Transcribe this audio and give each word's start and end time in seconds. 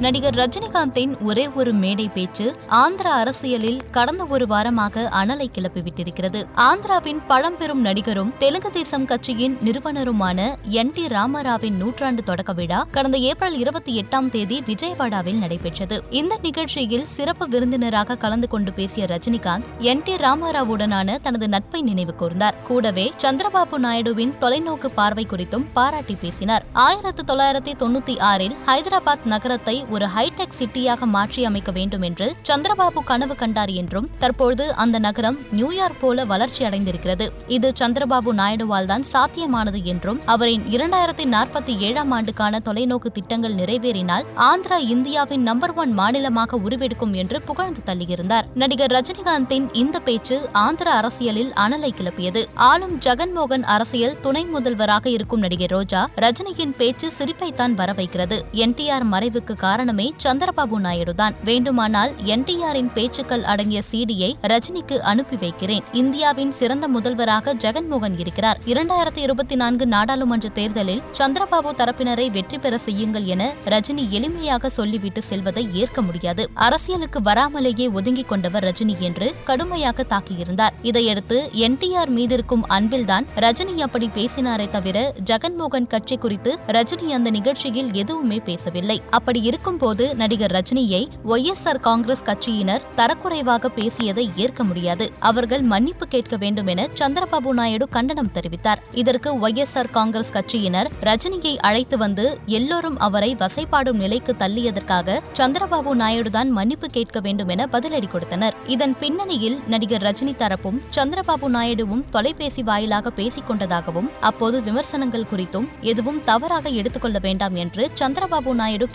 நடிகர் 0.00 0.34
ரஜினிகாந்தின் 0.34 1.22
ஒரே 1.22 1.48
ஒரு 1.48 1.72
மேடை 1.72 2.08
பேச்சு 2.08 2.56
ஆந்திர 2.68 3.12
அரசியலில் 3.12 3.80
கடந்த 3.90 4.26
ஒரு 4.28 4.46
வாரமாக 4.46 5.04
அனலை 5.22 5.46
கிளப்பிவிட்டிருக்கிறது. 5.54 6.44
ஆந்திராவின் 6.56 7.20
பழம்பெரும் 7.26 7.80
நடிகரும் 7.80 8.32
தெலுங்கு 8.38 8.70
தேசம் 8.70 9.04
கட்சியின் 9.04 9.58
நிறுவனருமான 9.64 10.54
என் 10.62 10.90
டி 10.90 11.08
ராமராவின் 11.08 11.76
நூற்றாண்டு 11.76 12.22
தொடக்க 12.22 12.52
விழா 12.52 12.86
கடந்த 12.90 13.18
ஏப்ரல் 13.18 13.58
இருபத்தி 13.58 14.00
எட்டாம் 14.00 14.30
தேதி 14.30 14.62
விஜயவாடாவில் 14.66 15.38
நடைபெற்றது. 15.38 16.02
இந்த 16.10 16.38
நிகழ்ச்சியில் 16.42 17.06
சிறப்பு 17.06 17.48
விருந்தினராக 17.48 18.16
கலந்து 18.16 18.48
கொண்டு 18.48 18.72
பேசிய 18.72 19.06
ரஜினிகாந்த் 19.06 19.62
என் 19.78 20.02
டி 20.04 20.14
ராமராவுடனான 20.14 21.20
தனது 21.20 21.48
நட்பை 21.48 21.82
நினைவு 21.82 22.14
கூர்ந்தார். 22.20 22.54
கூடவே 22.64 23.12
சந்திரபாபு 23.22 23.78
நாயுடுவின் 23.82 24.32
தொலைநோக்கு 24.40 24.86
பார்வை 24.94 25.26
குறித்தும் 25.30 25.66
பாராட்டி 25.72 26.16
பேசினார். 26.20 26.64
ஆயிரத்து 26.72 27.22
தொள்ளாயிரத்தி 27.26 27.72
தொண்ணூத்தி 27.78 28.20
ஆறில் 28.20 28.56
ஹைதராபாத் 28.66 29.24
நகரத்தை 29.24 29.88
ஒரு 29.90 30.06
ஹைடெக் 30.14 30.56
சிட்டியாக 30.58 31.06
மாற்றி 31.14 31.44
அமைக்க 31.44 31.70
வேண்டும் 31.70 32.04
என்று 32.08 32.26
சந்திரபாபு 32.48 33.00
கனவு 33.04 33.34
கண்டார் 33.34 33.70
என்றும் 33.70 34.08
தற்பொழுது 34.18 34.66
அந்த 34.74 34.98
நகரம் 34.98 35.38
நியூயார்க் 35.50 36.00
போல 36.00 36.24
வளர்ச்சி 36.24 36.64
அடைந்திருக்கிறது. 36.64 37.26
இது 37.56 37.72
சந்திரபாபு 37.80 38.32
நாயுடுவால் 38.40 38.88
தான் 38.90 39.04
சாத்தியமானது 39.12 39.82
என்றும் 39.84 40.20
அவரின் 40.24 40.64
இரண்டாயிரத்தி 40.76 41.24
நாற்பத்தி 41.34 41.74
ஏழாம் 41.78 42.10
ஆண்டுக்கான 42.10 42.60
தொலைநோக்கு 42.68 43.10
திட்டங்கள் 43.12 43.54
நிறைவேறினால் 43.54 44.26
ஆந்திரா 44.48 44.78
இந்தியாவின் 44.94 45.42
நம்பர் 45.42 45.74
ஒன் 45.74 45.92
மாநிலமாக 45.92 46.56
உருவெடுக்கும் 46.56 47.14
என்று 47.14 47.40
புகழ்ந்து 47.40 47.82
தள்ளியிருந்தார். 47.86 48.48
நடிகர் 48.54 48.94
ரஜினிகாந்தின் 48.96 49.68
இந்த 49.72 49.98
பேச்சு 49.98 50.38
ஆந்திர 50.52 50.90
அரசியலில் 50.92 51.52
அனலை 51.66 51.92
கிளப்பியது. 52.00 52.44
ஆளும் 52.54 52.96
ஜெகன்மோகன் 53.06 53.66
அரசியல் 53.76 54.16
துணை 54.20 54.44
முதல்வராக 54.44 55.08
இருக்கும் 55.10 55.44
நடிகர் 55.46 55.74
ரோஜா 55.76 56.08
ரஜினியின் 56.16 56.76
பேச்சு 56.76 57.08
சிரிப்பைத்தான் 57.18 57.74
வர 57.74 57.90
வைக்கிறது 57.92 58.38
என்டிஆர் 58.64 59.06
மறைவுக்கு 59.12 59.52
காரணம் 59.52 59.79
சந்திரபாபு 59.86 60.78
நாயுடு 60.78 61.14
தான். 61.14 61.34
வேண்டுமானால் 61.44 62.12
என்டிஆரின் 62.24 62.90
பேச்சுக்கள் 62.94 63.42
அடங்கிய 63.42 63.82
சிடியை 63.90 64.34
ரஜினிக்கு 64.42 64.98
அனுப்பி 64.98 65.36
வைக்கிறேன். 65.36 65.82
இந்தியாவின் 65.92 66.52
சிறந்த 66.52 66.88
முதல்வராக 66.88 67.54
ஜெகன்மோகன் 67.54 68.18
இருக்கிறார். 68.18 68.58
இரண்டாயிரத்தி 68.66 69.18
இருபத்தி 69.18 69.54
நான்கு 69.54 69.86
நாடாளுமன்ற 69.86 70.48
தேர்தலில் 70.48 71.02
சந்திரபாபு 71.18 71.70
தரப்பினரை 71.78 72.30
வெற்றி 72.30 72.58
பெற 72.58 72.78
செய்யுங்கள் 72.78 73.24
என 73.24 73.52
ரஜினி 73.64 74.08
எளிமையாக 74.10 74.66
சொல்லிவிட்டு 74.66 75.22
செல்வதை 75.22 75.68
ஏற்க 75.72 76.02
முடியாது. 76.02 76.50
அரசியலுக்கு 76.54 77.20
வராமலேயே 77.20 77.92
ஒதுங்கிக் 77.92 78.28
கொண்டவர் 78.28 78.64
ரஜினி 78.64 78.98
என்று 78.98 79.34
கடுமையாக 79.44 80.04
தாக்கியிருந்தார். 80.08 80.72
இதையடுத்து 80.82 81.50
என்டிஆர் 81.54 82.10
மீதிருக்கும் 82.16 82.62
அன்பில்தான் 82.68 83.26
ரஜினி 83.36 83.80
அப்படி 83.80 84.10
பேசினாரே 84.14 84.70
தவிர 84.70 85.14
ஜெகன்மோகன் 85.24 85.86
கட்சி 85.86 86.16
குறித்து 86.16 86.58
ரஜினி 86.66 87.08
அந்த 87.08 87.30
நிகழ்ச்சியில் 87.30 87.92
எதுவுமே 87.92 88.38
பேசவில்லை. 88.38 89.02
அப்படி 89.10 89.40
இருக்கும் 89.40 89.69
இருக்கும்போது 89.70 90.04
நடிகர் 90.20 90.52
ரஜினியை 90.56 91.00
ஒய்எஸ்ஆர் 91.32 91.78
காங்கிரஸ் 91.86 92.22
கட்சியினர் 92.28 92.84
தரக்குறைவாக 92.98 93.68
பேசியதை 93.76 94.24
ஏற்க 94.44 94.64
முடியாது. 94.68 95.04
அவர்கள் 95.28 95.62
மன்னிப்பு 95.72 96.04
கேட்க 96.14 96.34
வேண்டும் 96.42 96.68
என 96.72 96.86
சந்திரபாபு 97.00 97.50
நாயுடு 97.58 97.86
கண்டனம் 97.96 98.30
தெரிவித்தார். 98.36 98.80
இதற்கு 99.02 99.30
ஒய்எஸ்ஆர் 99.44 99.90
காங்கிரஸ் 99.96 100.32
கட்சியினர் 100.36 100.88
ரஜினியை 101.08 101.52
அழைத்து 101.68 101.98
வந்து 102.04 102.24
எல்லோரும் 102.58 102.98
அவரை 103.06 103.30
வசைப்பாடும் 103.42 104.00
நிலைக்கு 104.04 104.34
தள்ளியதற்காக 104.42 105.18
சந்திரபாபு 105.40 105.94
நாயுடு 106.02 106.32
தான் 106.36 106.50
மன்னிப்பு 106.58 106.90
கேட்க 106.96 107.20
வேண்டும் 107.26 107.52
என 107.56 107.68
பதிலடி 107.74 108.10
கொடுத்தனர். 108.14 108.56
இதன் 108.76 108.96
பின்னணியில் 109.04 109.58
நடிகர் 109.74 110.06
ரஜினி 110.08 110.34
தரப்பும் 110.42 110.80
சந்திரபாபு 110.98 111.50
நாயுடுவும் 111.58 112.04
தொலைபேசி 112.16 112.64
வாயிலாக 112.70 113.14
பேசிக் 113.20 113.48
கொண்டதாகவும் 113.50 114.10
அப்போது 114.30 114.58
விமர்சனங்கள் 114.70 115.30
குறித்தும் 115.34 115.70
எதுவும் 115.92 116.20
தவறாக 116.32 116.68
எடுத்துக்கொள்ள 116.80 117.18
வேண்டாம் 117.28 117.56
என்று 117.64 117.90
சந்திரபாபு 118.02 118.58
நாயுடு 118.62 118.86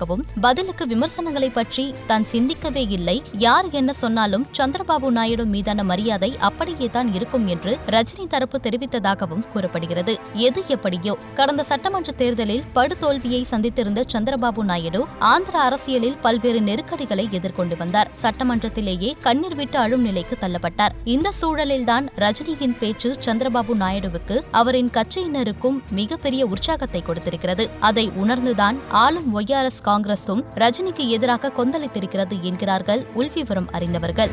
இருப்பதாகவும் 0.00 0.40
பதிலுக்கு 0.44 0.84
விமர்சனங்களை 0.92 1.50
பற்றி 1.58 1.84
தான் 2.10 2.26
சிந்திக்கவே 2.32 2.84
இல்லை. 2.96 3.16
யார் 3.46 3.66
என்ன 3.80 3.90
சொன்னாலும் 4.02 4.44
சந்திரபாபு 4.58 5.08
நாயுடு 5.18 5.44
மீதான 5.54 5.84
மரியாதை 5.90 6.30
அப்படியே 6.48 6.88
தான் 6.96 7.10
இருக்கும் 7.16 7.46
என்று 7.54 7.72
ரஜினி 7.94 8.26
தரப்பு 8.34 8.58
தெரிவித்ததாகவும் 8.66 9.44
கூறப்படுகிறது. 9.52 10.14
எது 10.48 10.60
எப்படியோ 10.74 11.14
கடந்த 11.38 11.62
சட்டமன்ற 11.70 12.10
தேர்தலில் 12.22 12.64
படுதோல்வியை 12.78 13.42
சந்தித்திருந்த 13.52 14.04
சந்திரபாபு 14.12 14.64
நாயுடு 14.70 15.00
ஆந்திர 15.32 15.56
அரசியலில் 15.68 16.18
பல்வேறு 16.26 16.60
நெருக்கடிகளை 16.68 17.26
எதிர்கொண்டு 17.38 17.76
வந்தார். 17.82 18.10
சட்டமன்றத்திலேயே 18.22 19.10
கண்ணீர் 19.26 19.58
விட்டு 19.60 19.78
அழும் 19.84 20.06
நிலைக்கு 20.08 20.36
தள்ளப்பட்டார். 20.42 20.94
இந்த 21.14 21.28
சூழலில்தான் 21.40 22.06
ரஜினியின் 22.24 22.78
பேச்சு 22.80 23.10
சந்திரபாபு 23.26 23.74
நாயுடுவுக்கு 23.84 24.36
அவரின் 24.60 24.92
கட்சியினருக்கும் 24.96 25.78
மிகப்பெரிய 26.00 26.42
உற்சாகத்தை 26.52 27.02
கொடுத்திருக்கிறது. 27.02 27.64
அதை 27.88 28.06
உணர்ந்துதான் 28.22 28.76
ஆளும் 29.02 29.28
ஒய்ஆர்எஸ் 29.36 29.82
காங்கிரசும் 29.90 30.42
ரஜினிக்கு 30.54 31.08
எதிராக 31.08 31.52
கொந்தளித்திருக்கிறது 31.56 32.40
என்கிறார்கள் 32.40 33.06
உள்விவரம் 33.16 33.70
அறிந்தவர்கள். 33.70 34.30